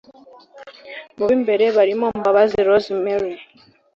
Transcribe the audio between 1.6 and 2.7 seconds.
barimo Mbabazi